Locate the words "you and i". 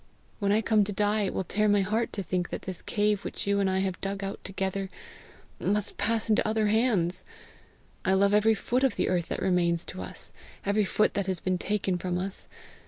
3.45-3.81